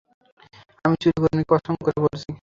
[0.85, 2.29] আমরা চুরি করিনি, কসম করে বলছি।